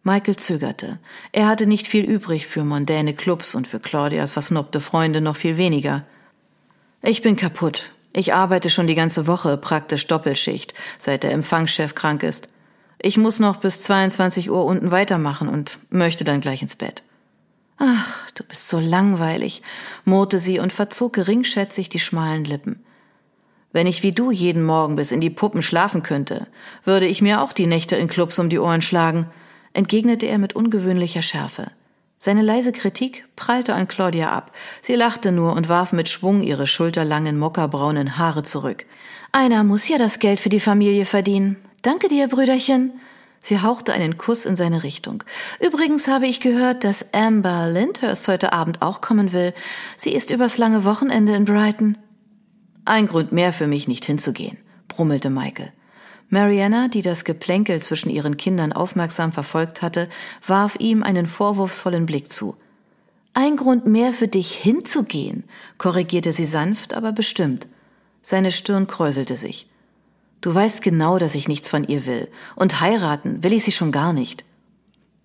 Michael 0.05 0.37
zögerte. 0.37 0.99
Er 1.33 1.49
hatte 1.49 1.67
nicht 1.67 1.87
viel 1.87 2.05
übrig 2.05 2.47
für 2.47 2.63
mondäne 2.63 3.15
Clubs 3.15 3.55
und 3.55 3.67
für 3.67 3.81
Claudias 3.81 4.33
versnobte 4.33 4.83
Freunde 4.83 5.23
noch 5.23 5.37
viel 5.37 5.57
weniger. 5.57 6.05
Ich 7.03 7.23
bin 7.23 7.37
kaputt. 7.37 7.91
Ich 8.13 8.35
arbeite 8.35 8.69
schon 8.69 8.87
die 8.87 8.95
ganze 8.95 9.27
Woche 9.27 9.57
praktisch 9.57 10.07
Doppelschicht, 10.07 10.75
seit 10.99 11.23
der 11.23 11.33
Empfangschef 11.33 11.95
krank 11.95 12.23
ist. 12.23 12.51
Ich 13.01 13.17
muss 13.17 13.41
noch 13.41 13.57
bis 13.57 13.81
22 13.81 14.51
Uhr 14.51 14.67
unten 14.67 14.91
weitermachen 14.91 15.49
und 15.49 15.79
möchte 15.89 16.23
dann 16.23 16.41
gleich 16.41 16.61
ins 16.61 16.77
Bett. 16.77 17.03
Ach, 17.79 18.31
du 18.33 18.45
bist 18.45 18.69
so 18.69 18.79
langweilig, 18.79 19.63
murrte 20.05 20.39
sie 20.39 20.59
und 20.59 20.73
verzog 20.73 21.15
geringschätzig 21.15 21.89
die 21.89 21.99
schmalen 21.99 22.45
Lippen. 22.45 22.85
Wenn 23.73 23.87
ich 23.87 24.03
wie 24.03 24.13
du 24.13 24.31
jeden 24.31 24.65
Morgen 24.65 24.97
bis 24.97 25.13
in 25.13 25.21
die 25.21 25.31
Puppen 25.31 25.63
schlafen 25.63 26.03
könnte, 26.03 26.47
würde 26.85 27.07
ich 27.07 27.23
mir 27.23 27.43
auch 27.43 27.53
die 27.53 27.67
Nächte 27.67 27.97
in 27.97 28.07
Clubs 28.07 28.39
um 28.39 28.51
die 28.51 28.61
Ohren 28.61 28.83
schlagen 28.83 29.29
entgegnete 29.75 30.27
er 30.27 30.39
mit 30.39 30.57
ungewöhnlicher 30.57 31.23
Schärfe. 31.23 31.71
Seine 32.17 32.41
leise 32.41 32.73
Kritik 32.73 33.27
prallte 33.37 33.75
an 33.75 33.87
Claudia 33.87 34.33
ab. 34.33 34.53
Sie 34.81 34.95
lachte 34.95 35.31
nur 35.31 35.53
und 35.53 35.69
warf 35.69 35.93
mit 35.93 36.09
Schwung 36.09 36.41
ihre 36.41 36.67
schulterlangen, 36.67 37.39
mockerbraunen 37.39 38.17
Haare 38.17 38.43
zurück. 38.43 38.87
Einer 39.33 39.63
muss 39.63 39.89
ja 39.89 39.99
das 39.99 40.21
Geld 40.21 40.41
für 40.41 40.49
die 40.49 40.61
Familie 40.61 41.05
verdienen. 41.05 41.57
Danke 41.83 42.09
dir, 42.09 42.29
Brüderchen. 42.29 42.93
Sie 43.43 43.61
hauchte 43.61 43.93
einen 43.93 44.17
Kuss 44.17 44.47
in 44.47 44.57
seine 44.57 44.85
Richtung. 44.85 45.23
Übrigens 45.61 46.09
habe 46.09 46.27
ich 46.27 46.41
gehört, 46.41 46.83
dass 46.83 47.13
Amber 47.13 47.69
Lyndhurst 47.71 48.27
heute 48.27 48.55
Abend 48.55 48.81
auch 48.81 49.03
kommen 49.03 49.35
will. 49.35 49.53
Sie 49.99 50.15
ist 50.15 50.31
übers 50.31 50.57
lange 50.57 50.85
Wochenende 50.85 51.35
in 51.35 51.45
Brighton. 51.45 51.99
Ein 52.87 53.07
Grund 53.07 53.33
mehr 53.33 53.53
für 53.53 53.67
mich, 53.67 53.87
nicht 53.87 54.07
hinzugehen, 54.07 54.57
brummelte 54.89 55.29
Michael. 55.29 55.73
Mariana, 56.29 56.89
die 56.89 57.03
das 57.03 57.25
Geplänkel 57.25 57.83
zwischen 57.83 58.11
ihren 58.11 58.37
Kindern 58.37 58.73
aufmerksam 58.73 59.33
verfolgt 59.33 59.83
hatte, 59.83 60.09
warf 60.47 60.77
ihm 60.79 61.03
einen 61.03 61.27
vorwurfsvollen 61.27 62.07
Blick 62.07 62.29
zu. 62.29 62.57
Ein 63.35 63.57
Grund 63.57 63.87
mehr 63.87 64.13
für 64.13 64.29
dich 64.29 64.55
hinzugehen, 64.55 65.45
korrigierte 65.77 66.33
sie 66.33 66.47
sanft, 66.47 66.95
aber 66.95 67.13
bestimmt. 67.13 67.67
Seine 68.23 68.51
Stirn 68.51 68.87
kräuselte 68.87 69.37
sich. 69.37 69.69
Du 70.41 70.55
weißt 70.55 70.83
genau, 70.83 71.19
dass 71.19 71.35
ich 71.35 71.49
nichts 71.49 71.69
von 71.69 71.85
ihr 71.85 72.07
will, 72.07 72.29
und 72.55 72.81
heiraten 72.81 73.43
will 73.43 73.53
ich 73.53 73.65
sie 73.65 73.73
schon 73.73 73.93
gar 73.93 74.13
nicht. 74.13 74.45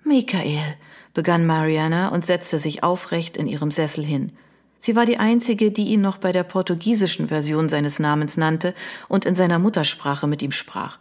Michael, 0.03 0.75
begann 1.13 1.45
Mariana 1.45 2.09
und 2.09 2.25
setzte 2.25 2.59
sich 2.59 2.83
aufrecht 2.83 3.37
in 3.37 3.47
ihrem 3.47 3.71
Sessel 3.71 4.03
hin. 4.03 4.31
Sie 4.79 4.95
war 4.95 5.05
die 5.05 5.17
einzige, 5.17 5.71
die 5.71 5.87
ihn 5.87 6.01
noch 6.01 6.17
bei 6.17 6.31
der 6.31 6.43
portugiesischen 6.43 7.27
Version 7.27 7.69
seines 7.69 7.99
Namens 7.99 8.37
nannte 8.37 8.73
und 9.09 9.25
in 9.25 9.35
seiner 9.35 9.59
Muttersprache 9.59 10.25
mit 10.25 10.41
ihm 10.41 10.53
sprach. 10.53 10.97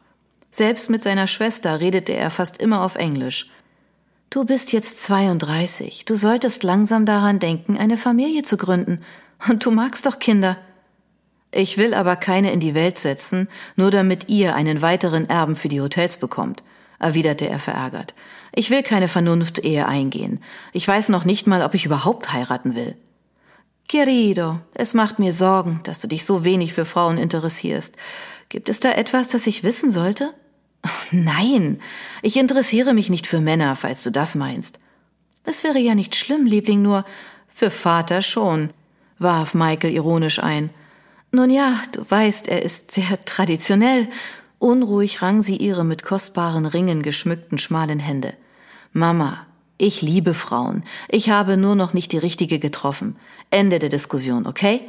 Selbst 0.51 0.91
mit 0.91 1.03
seiner 1.03 1.27
Schwester 1.27 1.81
redete 1.81 2.13
er 2.13 2.31
fast 2.31 2.59
immer 2.59 2.83
auf 2.85 2.97
Englisch. 2.97 3.51
Du 4.31 4.45
bist 4.45 4.73
jetzt 4.73 5.03
32. 5.05 6.05
Du 6.05 6.15
solltest 6.15 6.63
langsam 6.63 7.07
daran 7.07 7.39
denken, 7.39 7.79
eine 7.79 7.97
Familie 7.97 8.43
zu 8.43 8.57
gründen. 8.57 9.01
Und 9.49 9.65
du 9.65 9.71
magst 9.71 10.05
doch 10.05 10.19
Kinder. 10.19 10.59
Ich 11.51 11.79
will 11.79 11.95
aber 11.95 12.17
keine 12.17 12.53
in 12.53 12.61
die 12.61 12.75
Welt 12.75 12.99
setzen, 12.99 13.49
nur 13.77 13.91
damit 13.91 14.29
ihr 14.29 14.55
einen 14.55 14.83
weiteren 14.83 15.31
Erben 15.31 15.55
für 15.55 15.69
die 15.69 15.81
Hotels 15.81 16.19
bekommt, 16.19 16.63
erwiderte 16.99 17.49
er 17.49 17.59
verärgert. 17.59 18.15
Ich 18.53 18.69
will 18.71 18.83
keine 18.83 19.09
Vernunft-Ehe 19.09 19.87
eingehen. 19.87 20.41
Ich 20.73 20.87
weiß 20.87 21.09
noch 21.09 21.25
nicht 21.25 21.47
mal, 21.47 21.63
ob 21.63 21.73
ich 21.73 21.87
überhaupt 21.87 22.33
heiraten 22.33 22.75
will. 22.75 22.97
Querido, 23.88 24.61
es 24.75 24.92
macht 24.92 25.18
mir 25.18 25.33
Sorgen, 25.33 25.80
dass 25.85 25.99
du 25.99 26.09
dich 26.09 26.26
so 26.26 26.45
wenig 26.45 26.75
für 26.75 26.85
Frauen 26.85 27.16
interessierst. 27.16 27.97
Gibt 28.50 28.68
es 28.68 28.80
da 28.80 28.92
etwas, 28.92 29.28
das 29.28 29.47
ich 29.47 29.62
wissen 29.64 29.90
sollte? 29.90 30.35
Nein, 31.11 31.80
ich 32.21 32.37
interessiere 32.37 32.92
mich 32.92 33.09
nicht 33.09 33.26
für 33.26 33.40
Männer, 33.40 33.76
falls 33.76 34.02
du 34.02 34.11
das 34.11 34.35
meinst. 34.35 34.78
Es 35.45 35.64
wäre 35.64 35.78
ja 35.78 35.95
nicht 35.95 36.14
schlimm, 36.14 36.45
Liebling, 36.45 36.83
nur 36.83 37.07
für 37.49 37.71
Vater 37.71 38.21
schon, 38.21 38.71
warf 39.18 39.54
Michael 39.54 39.95
ironisch 39.95 40.38
ein. 40.38 40.68
Nun 41.33 41.49
ja, 41.49 41.80
du 41.92 42.09
weißt, 42.09 42.49
er 42.49 42.62
ist 42.62 42.92
sehr 42.92 43.25
traditionell. 43.25 44.09
Unruhig 44.59 45.23
rang 45.23 45.40
sie 45.40 45.57
ihre 45.57 45.85
mit 45.85 46.02
kostbaren 46.02 46.66
Ringen 46.66 47.02
geschmückten 47.02 47.57
schmalen 47.57 48.00
Hände. 48.00 48.35
Mama, 48.92 49.47
ich 49.79 50.03
liebe 50.03 50.35
Frauen. 50.35 50.85
Ich 51.09 51.31
habe 51.31 51.57
nur 51.57 51.77
noch 51.77 51.95
nicht 51.95 52.13
die 52.13 52.19
richtige 52.19 52.59
getroffen. 52.59 53.17
Ende 53.51 53.79
der 53.79 53.89
Diskussion, 53.89 54.47
okay? 54.47 54.83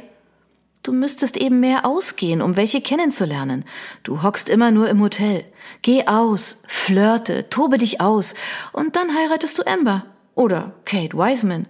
Du 0.82 0.92
müsstest 0.92 1.36
eben 1.36 1.60
mehr 1.60 1.84
ausgehen, 1.84 2.40
um 2.40 2.56
welche 2.56 2.80
kennenzulernen. 2.80 3.64
Du 4.02 4.22
hockst 4.22 4.48
immer 4.48 4.70
nur 4.70 4.88
im 4.88 5.00
Hotel. 5.00 5.44
Geh 5.82 6.06
aus, 6.06 6.62
flirte, 6.66 7.48
tobe 7.50 7.78
dich 7.78 8.00
aus 8.00 8.34
und 8.72 8.96
dann 8.96 9.14
heiratest 9.14 9.58
du 9.58 9.66
Amber 9.66 10.04
oder 10.34 10.72
Kate 10.86 11.16
Wiseman. 11.16 11.66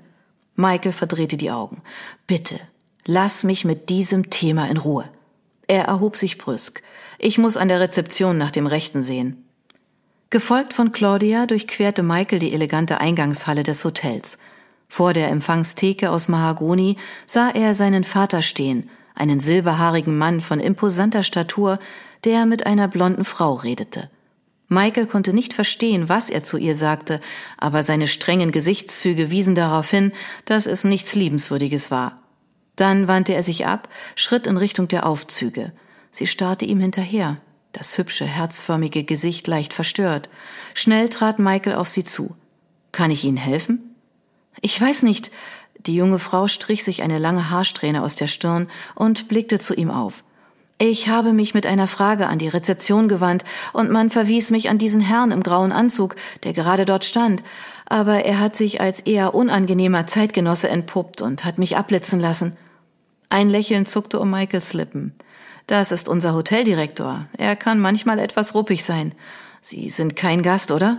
Michael 0.54 0.92
verdrehte 0.92 1.36
die 1.36 1.50
Augen. 1.50 1.82
Bitte, 2.26 2.58
lass 3.04 3.44
mich 3.44 3.64
mit 3.64 3.88
diesem 3.88 4.30
Thema 4.30 4.68
in 4.68 4.76
Ruhe. 4.76 5.04
Er 5.66 5.84
erhob 5.84 6.16
sich 6.16 6.38
brüsk. 6.38 6.82
Ich 7.18 7.36
muss 7.36 7.56
an 7.56 7.68
der 7.68 7.80
Rezeption 7.80 8.38
nach 8.38 8.50
dem 8.50 8.66
Rechten 8.66 9.02
sehen. 9.02 9.44
Gefolgt 10.32 10.74
von 10.74 10.92
Claudia 10.92 11.46
durchquerte 11.46 12.04
Michael 12.04 12.38
die 12.38 12.52
elegante 12.52 13.00
Eingangshalle 13.00 13.64
des 13.64 13.84
Hotels. 13.84 14.38
Vor 14.88 15.12
der 15.12 15.28
Empfangstheke 15.28 16.08
aus 16.12 16.28
Mahagoni 16.28 16.98
sah 17.26 17.50
er 17.50 17.74
seinen 17.74 18.04
Vater 18.04 18.40
stehen, 18.40 18.88
einen 19.16 19.40
silberhaarigen 19.40 20.16
Mann 20.16 20.40
von 20.40 20.60
imposanter 20.60 21.24
Statur, 21.24 21.80
der 22.22 22.46
mit 22.46 22.64
einer 22.64 22.86
blonden 22.86 23.24
Frau 23.24 23.54
redete. 23.54 24.08
Michael 24.68 25.06
konnte 25.06 25.32
nicht 25.32 25.52
verstehen, 25.52 26.08
was 26.08 26.30
er 26.30 26.44
zu 26.44 26.58
ihr 26.58 26.76
sagte, 26.76 27.20
aber 27.58 27.82
seine 27.82 28.06
strengen 28.06 28.52
Gesichtszüge 28.52 29.32
wiesen 29.32 29.56
darauf 29.56 29.90
hin, 29.90 30.12
dass 30.44 30.66
es 30.66 30.84
nichts 30.84 31.16
Liebenswürdiges 31.16 31.90
war. 31.90 32.22
Dann 32.76 33.08
wandte 33.08 33.34
er 33.34 33.42
sich 33.42 33.66
ab, 33.66 33.88
schritt 34.14 34.46
in 34.46 34.58
Richtung 34.58 34.86
der 34.86 35.06
Aufzüge. 35.06 35.72
Sie 36.12 36.28
starrte 36.28 36.66
ihm 36.66 36.78
hinterher 36.78 37.38
das 37.72 37.96
hübsche, 37.96 38.24
herzförmige 38.24 39.04
Gesicht 39.04 39.46
leicht 39.46 39.72
verstört. 39.72 40.28
Schnell 40.74 41.08
trat 41.08 41.38
Michael 41.38 41.76
auf 41.76 41.88
sie 41.88 42.04
zu. 42.04 42.34
Kann 42.92 43.10
ich 43.10 43.24
Ihnen 43.24 43.36
helfen? 43.36 43.94
Ich 44.60 44.80
weiß 44.80 45.02
nicht. 45.02 45.30
Die 45.86 45.94
junge 45.94 46.18
Frau 46.18 46.48
strich 46.48 46.84
sich 46.84 47.02
eine 47.02 47.18
lange 47.18 47.50
Haarsträhne 47.50 48.02
aus 48.02 48.14
der 48.14 48.26
Stirn 48.26 48.68
und 48.94 49.28
blickte 49.28 49.58
zu 49.58 49.74
ihm 49.74 49.90
auf. 49.90 50.24
Ich 50.82 51.08
habe 51.08 51.32
mich 51.32 51.52
mit 51.54 51.66
einer 51.66 51.86
Frage 51.86 52.26
an 52.26 52.38
die 52.38 52.48
Rezeption 52.48 53.06
gewandt 53.06 53.44
und 53.72 53.90
man 53.90 54.08
verwies 54.08 54.50
mich 54.50 54.70
an 54.70 54.78
diesen 54.78 55.02
Herrn 55.02 55.30
im 55.30 55.42
grauen 55.42 55.72
Anzug, 55.72 56.16
der 56.42 56.54
gerade 56.54 56.86
dort 56.86 57.04
stand, 57.04 57.42
aber 57.86 58.24
er 58.24 58.40
hat 58.40 58.56
sich 58.56 58.80
als 58.80 59.00
eher 59.00 59.34
unangenehmer 59.34 60.06
Zeitgenosse 60.06 60.68
entpuppt 60.68 61.20
und 61.20 61.44
hat 61.44 61.58
mich 61.58 61.76
abblitzen 61.76 62.18
lassen. 62.18 62.56
Ein 63.28 63.50
Lächeln 63.50 63.84
zuckte 63.84 64.18
um 64.18 64.30
Michaels 64.30 64.72
Lippen. 64.72 65.14
Das 65.70 65.92
ist 65.92 66.08
unser 66.08 66.34
Hoteldirektor. 66.34 67.26
Er 67.38 67.54
kann 67.54 67.78
manchmal 67.78 68.18
etwas 68.18 68.56
ruppig 68.56 68.84
sein. 68.84 69.14
Sie 69.60 69.88
sind 69.88 70.16
kein 70.16 70.42
Gast, 70.42 70.72
oder? 70.72 70.98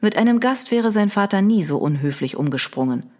Mit 0.00 0.16
einem 0.16 0.38
Gast 0.38 0.70
wäre 0.70 0.92
sein 0.92 1.10
Vater 1.10 1.42
nie 1.42 1.64
so 1.64 1.78
unhöflich 1.78 2.36
umgesprungen. 2.36 3.10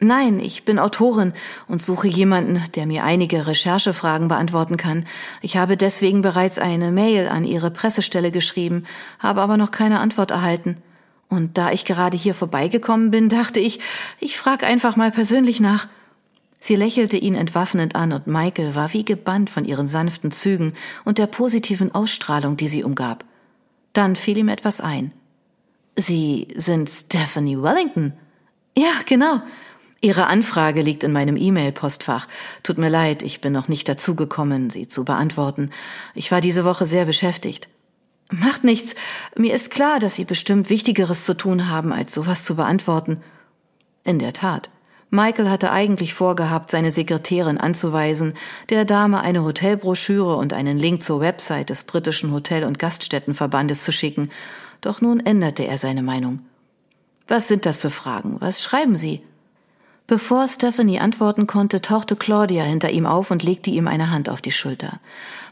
Nein, 0.00 0.38
ich 0.38 0.66
bin 0.66 0.78
Autorin 0.78 1.32
und 1.66 1.80
suche 1.80 2.08
jemanden, 2.08 2.62
der 2.74 2.84
mir 2.84 3.04
einige 3.04 3.46
Recherchefragen 3.46 4.28
beantworten 4.28 4.76
kann. 4.76 5.06
Ich 5.40 5.56
habe 5.56 5.78
deswegen 5.78 6.20
bereits 6.20 6.58
eine 6.58 6.92
Mail 6.92 7.28
an 7.28 7.44
Ihre 7.44 7.70
Pressestelle 7.70 8.30
geschrieben, 8.30 8.84
habe 9.18 9.40
aber 9.40 9.56
noch 9.56 9.70
keine 9.70 9.98
Antwort 9.98 10.30
erhalten. 10.30 10.76
Und 11.30 11.56
da 11.56 11.72
ich 11.72 11.86
gerade 11.86 12.18
hier 12.18 12.34
vorbeigekommen 12.34 13.10
bin, 13.10 13.30
dachte 13.30 13.60
ich, 13.60 13.80
ich 14.20 14.36
frage 14.36 14.66
einfach 14.66 14.94
mal 14.94 15.10
persönlich 15.10 15.58
nach. 15.58 15.88
Sie 16.60 16.76
lächelte 16.76 17.16
ihn 17.16 17.34
entwaffnend 17.34 17.94
an 17.94 18.12
und 18.12 18.26
Michael 18.26 18.74
war 18.74 18.92
wie 18.92 19.04
gebannt 19.04 19.50
von 19.50 19.64
ihren 19.64 19.86
sanften 19.86 20.32
Zügen 20.32 20.72
und 21.04 21.18
der 21.18 21.26
positiven 21.26 21.94
Ausstrahlung, 21.94 22.56
die 22.56 22.68
sie 22.68 22.84
umgab. 22.84 23.24
Dann 23.92 24.16
fiel 24.16 24.38
ihm 24.38 24.48
etwas 24.48 24.80
ein. 24.80 25.12
Sie 25.96 26.48
sind 26.54 26.88
Stephanie 26.88 27.60
Wellington? 27.60 28.12
Ja, 28.76 28.92
genau. 29.06 29.40
Ihre 30.00 30.28
Anfrage 30.28 30.82
liegt 30.82 31.02
in 31.02 31.12
meinem 31.12 31.36
E-Mail-Postfach. 31.36 32.28
Tut 32.62 32.78
mir 32.78 32.88
leid, 32.88 33.24
ich 33.24 33.40
bin 33.40 33.52
noch 33.52 33.66
nicht 33.66 33.88
dazu 33.88 34.14
gekommen, 34.14 34.70
sie 34.70 34.86
zu 34.86 35.04
beantworten. 35.04 35.70
Ich 36.14 36.30
war 36.30 36.40
diese 36.40 36.64
Woche 36.64 36.86
sehr 36.86 37.04
beschäftigt. 37.04 37.68
Macht 38.30 38.62
nichts. 38.62 38.94
Mir 39.36 39.54
ist 39.54 39.70
klar, 39.70 39.98
dass 39.98 40.16
Sie 40.16 40.24
bestimmt 40.24 40.70
Wichtigeres 40.70 41.24
zu 41.24 41.34
tun 41.34 41.68
haben, 41.68 41.92
als 41.92 42.14
sowas 42.14 42.44
zu 42.44 42.56
beantworten. 42.56 43.22
In 44.04 44.18
der 44.18 44.32
Tat. 44.32 44.70
Michael 45.10 45.48
hatte 45.48 45.70
eigentlich 45.70 46.12
vorgehabt, 46.12 46.70
seine 46.70 46.90
Sekretärin 46.90 47.58
anzuweisen, 47.58 48.34
der 48.68 48.84
Dame 48.84 49.20
eine 49.20 49.42
Hotelbroschüre 49.42 50.36
und 50.36 50.52
einen 50.52 50.78
Link 50.78 51.02
zur 51.02 51.20
Website 51.20 51.70
des 51.70 51.84
britischen 51.84 52.32
Hotel- 52.32 52.64
und 52.64 52.78
Gaststättenverbandes 52.78 53.84
zu 53.84 53.92
schicken, 53.92 54.28
doch 54.80 55.00
nun 55.00 55.20
änderte 55.20 55.66
er 55.66 55.78
seine 55.78 56.02
Meinung. 56.02 56.40
Was 57.26 57.48
sind 57.48 57.66
das 57.66 57.78
für 57.78 57.90
Fragen? 57.90 58.36
Was 58.40 58.62
schreiben 58.62 58.96
Sie? 58.96 59.22
Bevor 60.06 60.48
Stephanie 60.48 61.00
antworten 61.00 61.46
konnte, 61.46 61.82
tauchte 61.82 62.16
Claudia 62.16 62.64
hinter 62.64 62.90
ihm 62.90 63.04
auf 63.04 63.30
und 63.30 63.42
legte 63.42 63.68
ihm 63.68 63.86
eine 63.86 64.10
Hand 64.10 64.30
auf 64.30 64.40
die 64.40 64.52
Schulter. 64.52 65.00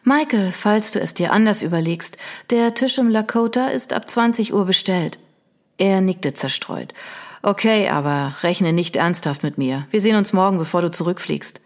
Michael, 0.02 0.52
falls 0.52 0.92
du 0.92 1.00
es 1.00 1.12
dir 1.12 1.32
anders 1.32 1.60
überlegst, 1.60 2.16
der 2.48 2.72
Tisch 2.72 2.96
im 2.96 3.10
Lakota 3.10 3.66
ist 3.66 3.92
ab 3.92 4.08
20 4.08 4.54
Uhr 4.54 4.64
bestellt. 4.64 5.18
Er 5.76 6.00
nickte 6.00 6.32
zerstreut. 6.32 6.94
Okay, 7.46 7.88
aber 7.88 8.34
rechne 8.42 8.72
nicht 8.72 8.96
ernsthaft 8.96 9.44
mit 9.44 9.56
mir. 9.56 9.86
Wir 9.92 10.00
sehen 10.00 10.16
uns 10.16 10.32
morgen, 10.32 10.58
bevor 10.58 10.82
du 10.82 10.90
zurückfliegst. 10.90 11.60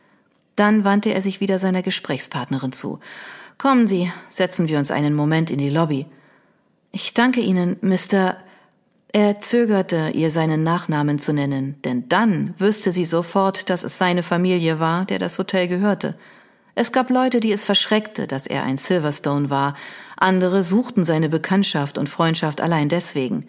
Dann 0.54 0.84
wandte 0.84 1.14
er 1.14 1.22
sich 1.22 1.40
wieder 1.40 1.58
seiner 1.58 1.80
Gesprächspartnerin 1.80 2.72
zu. 2.72 3.00
Kommen 3.56 3.86
Sie, 3.86 4.12
setzen 4.28 4.68
wir 4.68 4.78
uns 4.78 4.90
einen 4.90 5.14
Moment 5.14 5.50
in 5.50 5.56
die 5.56 5.70
Lobby. 5.70 6.04
Ich 6.92 7.14
danke 7.14 7.40
Ihnen, 7.40 7.78
Mr. 7.80 8.36
Er 9.14 9.40
zögerte, 9.40 10.10
ihr 10.12 10.30
seinen 10.30 10.62
Nachnamen 10.64 11.18
zu 11.18 11.32
nennen, 11.32 11.80
denn 11.82 12.10
dann 12.10 12.52
wüsste 12.58 12.92
sie 12.92 13.06
sofort, 13.06 13.70
dass 13.70 13.82
es 13.82 13.96
seine 13.96 14.22
Familie 14.22 14.80
war, 14.80 15.06
der 15.06 15.18
das 15.18 15.38
Hotel 15.38 15.66
gehörte. 15.66 16.14
Es 16.74 16.92
gab 16.92 17.08
Leute, 17.08 17.40
die 17.40 17.52
es 17.52 17.64
verschreckte, 17.64 18.26
dass 18.26 18.46
er 18.46 18.64
ein 18.64 18.76
Silverstone 18.76 19.48
war, 19.48 19.74
andere 20.18 20.62
suchten 20.62 21.06
seine 21.06 21.30
Bekanntschaft 21.30 21.96
und 21.96 22.10
Freundschaft 22.10 22.60
allein 22.60 22.90
deswegen. 22.90 23.48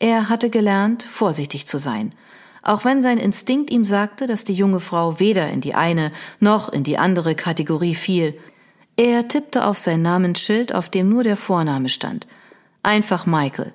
Er 0.00 0.30
hatte 0.30 0.48
gelernt, 0.48 1.02
vorsichtig 1.02 1.66
zu 1.66 1.78
sein. 1.78 2.14
auch 2.62 2.84
wenn 2.84 3.00
sein 3.00 3.18
Instinkt 3.18 3.70
ihm 3.70 3.84
sagte, 3.84 4.26
dass 4.26 4.44
die 4.44 4.54
junge 4.54 4.80
Frau 4.80 5.18
weder 5.18 5.48
in 5.48 5.60
die 5.60 5.74
eine 5.74 6.12
noch 6.40 6.68
in 6.68 6.84
die 6.84 6.98
andere 6.98 7.34
Kategorie 7.34 7.94
fiel. 7.94 8.38
Er 8.96 9.28
tippte 9.28 9.64
auf 9.64 9.78
sein 9.78 10.02
Namensschild, 10.02 10.74
auf 10.74 10.90
dem 10.90 11.08
nur 11.08 11.22
der 11.22 11.36
Vorname 11.36 11.88
stand. 11.88 12.26
Einfach 12.82 13.24
Michael. 13.24 13.72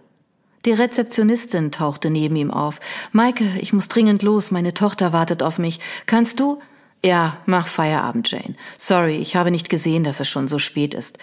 Die 0.66 0.72
Rezeptionistin 0.72 1.72
tauchte 1.72 2.10
neben 2.10 2.36
ihm 2.36 2.52
auf. 2.52 2.80
Michael, 3.12 3.58
ich 3.60 3.74
muss 3.74 3.88
dringend 3.88 4.24
los, 4.24 4.52
meine 4.52 4.74
Tochter 4.74 5.14
wartet 5.14 5.42
auf 5.44 5.58
mich. 5.58 5.80
Kannst 6.06 6.40
du? 6.40 6.60
Ja, 7.04 7.38
mach 7.46 7.68
Feierabend, 7.68 8.30
Jane. 8.30 8.56
Sorry, 8.78 9.18
ich 9.18 9.36
habe 9.36 9.52
nicht 9.52 9.70
gesehen, 9.70 10.04
dass 10.04 10.20
es 10.20 10.28
schon 10.28 10.48
so 10.48 10.58
spät 10.58 10.96
ist. 10.96 11.20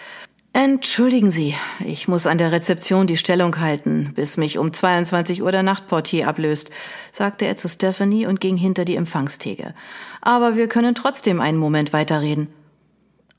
Entschuldigen 0.55 1.31
Sie, 1.31 1.55
ich 1.83 2.07
muss 2.07 2.27
an 2.27 2.37
der 2.37 2.51
Rezeption 2.51 3.07
die 3.07 3.17
Stellung 3.17 3.59
halten, 3.59 4.13
bis 4.15 4.37
mich 4.37 4.59
um 4.59 4.71
22 4.71 5.41
Uhr 5.41 5.51
der 5.51 5.63
Nachtportier 5.63 6.27
ablöst, 6.27 6.69
sagte 7.11 7.45
er 7.45 7.57
zu 7.57 7.67
Stephanie 7.67 8.27
und 8.27 8.39
ging 8.39 8.55
hinter 8.55 8.85
die 8.85 8.95
Empfangstheke. 8.95 9.73
Aber 10.21 10.55
wir 10.55 10.67
können 10.67 10.93
trotzdem 10.93 11.41
einen 11.41 11.57
Moment 11.57 11.91
weiterreden. 11.91 12.49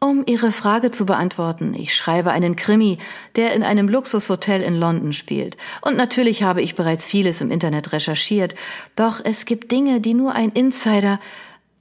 Um 0.00 0.25
Ihre 0.26 0.50
Frage 0.50 0.90
zu 0.90 1.06
beantworten, 1.06 1.73
ich 1.73 1.94
schreibe 1.94 2.33
einen 2.33 2.56
Krimi, 2.56 2.99
der 3.37 3.54
in 3.54 3.62
einem 3.62 3.88
Luxushotel 3.88 4.61
in 4.61 4.75
London 4.75 5.12
spielt. 5.12 5.56
Und 5.83 5.97
natürlich 5.97 6.42
habe 6.42 6.62
ich 6.62 6.75
bereits 6.75 7.06
vieles 7.06 7.40
im 7.40 7.52
Internet 7.52 7.92
recherchiert, 7.92 8.56
doch 8.97 9.21
es 9.25 9.47
gibt 9.47 9.71
Dinge, 9.71 10.00
die 10.00 10.14
nur 10.14 10.35
ein 10.35 10.50
Insider, 10.50 11.21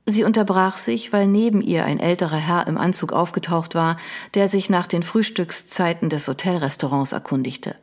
Sie 0.06 0.26
unterbrach 0.26 0.78
sich, 0.78 1.14
weil 1.14 1.28
neben 1.28 1.62
ihr 1.62 1.86
ein 1.86 2.00
älterer 2.00 2.38
Herr 2.38 2.68
im 2.68 2.78
Anzug 2.78 3.14
aufgetaucht 3.14 3.74
war, 3.74 3.98
der 4.34 4.50
sich 4.50 4.70
nach 4.70 4.86
den 4.86 5.02
Frühstückszeiten 5.02 6.10
des 6.10 6.28
Hotelrestaurants 6.28 7.14
erkundigte. 7.14 7.76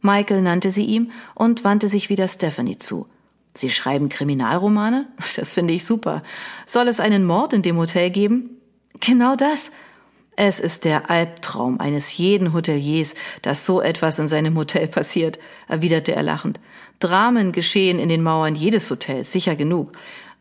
Michael 0.00 0.40
nannte 0.42 0.70
sie 0.70 0.84
ihm 0.84 1.10
und 1.34 1.64
wandte 1.64 1.88
sich 1.88 2.08
wieder 2.08 2.28
Stephanie 2.28 2.78
zu. 2.78 3.06
Sie 3.54 3.70
schreiben 3.70 4.08
Kriminalromane? 4.08 5.06
Das 5.36 5.52
finde 5.52 5.74
ich 5.74 5.84
super. 5.84 6.22
Soll 6.64 6.88
es 6.88 7.00
einen 7.00 7.24
Mord 7.24 7.52
in 7.52 7.62
dem 7.62 7.76
Hotel 7.76 8.10
geben? 8.10 8.50
Genau 9.00 9.36
das. 9.36 9.70
Es 10.36 10.60
ist 10.60 10.84
der 10.84 11.10
Albtraum 11.10 11.80
eines 11.80 12.16
jeden 12.16 12.52
Hoteliers, 12.52 13.14
dass 13.40 13.64
so 13.64 13.80
etwas 13.80 14.18
in 14.18 14.28
seinem 14.28 14.56
Hotel 14.56 14.86
passiert, 14.86 15.38
erwiderte 15.66 16.14
er 16.14 16.22
lachend. 16.22 16.60
Dramen 17.00 17.52
geschehen 17.52 17.98
in 17.98 18.10
den 18.10 18.22
Mauern 18.22 18.54
jedes 18.54 18.90
Hotels, 18.90 19.32
sicher 19.32 19.56
genug. 19.56 19.92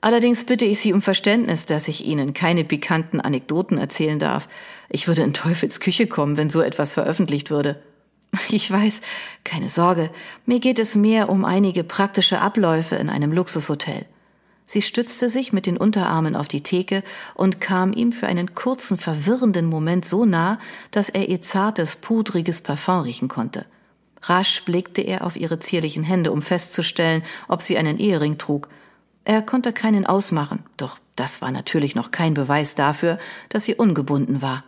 Allerdings 0.02 0.44
bitte 0.46 0.66
ich 0.66 0.80
Sie 0.80 0.94
um 0.94 1.02
Verständnis, 1.02 1.66
dass 1.66 1.88
ich 1.88 2.06
Ihnen 2.06 2.34
keine 2.34 2.64
pikanten 2.64 3.20
Anekdoten 3.20 3.78
erzählen 3.78 4.20
darf. 4.20 4.48
Ich 4.90 5.08
würde 5.08 5.24
in 5.24 5.34
Teufels 5.34 5.80
Küche 5.80 6.08
kommen, 6.08 6.38
wenn 6.38 6.50
so 6.50 6.62
etwas 6.62 6.94
veröffentlicht 6.94 7.50
würde. 7.50 7.82
Ich 8.50 8.70
weiß, 8.70 9.02
keine 9.44 9.70
Sorge, 9.70 10.10
mir 10.46 10.60
geht 10.60 10.80
es 10.80 10.96
mehr 10.96 11.30
um 11.30 11.46
einige 11.46 11.84
praktische 11.84 12.42
Abläufe 12.42 12.96
in 12.96 13.10
einem 13.10 13.32
Luxushotel. 13.32 14.06
Sie 14.68 14.82
stützte 14.82 15.30
sich 15.30 15.54
mit 15.54 15.68
den 15.68 15.78
Unterarmen 15.78 16.36
auf 16.36 16.48
die 16.48 16.64
Theke 16.64 17.04
und 17.36 17.62
kam 17.62 17.94
ihm 17.94 18.12
für 18.12 18.28
einen 18.28 18.56
kurzen, 18.56 18.98
verwirrenden 18.98 19.68
Moment 19.68 20.06
so 20.06 20.26
nah, 20.26 20.60
dass 20.92 21.10
er 21.10 21.30
ihr 21.30 21.42
zartes, 21.42 21.98
pudriges 21.98 22.62
Parfum 22.62 23.02
riechen 23.02 23.28
konnte. 23.28 23.66
Rasch 24.24 24.64
blickte 24.64 25.02
er 25.02 25.24
auf 25.24 25.36
ihre 25.36 25.60
zierlichen 25.60 26.04
Hände, 26.04 26.32
um 26.32 26.42
festzustellen, 26.42 27.24
ob 27.48 27.62
sie 27.62 27.78
einen 27.78 28.00
Ehering 28.00 28.40
trug, 28.40 28.70
er 29.26 29.42
konnte 29.42 29.74
keinen 29.74 30.06
ausmachen, 30.06 30.64
doch 30.78 31.00
das 31.16 31.42
war 31.42 31.52
natürlich 31.52 31.96
noch 31.96 32.12
kein 32.12 32.34
Beweis 32.34 32.76
dafür, 32.76 33.18
dass 33.50 33.66
sie 33.66 33.76
ungebunden 33.76 34.42
war. 34.42 34.64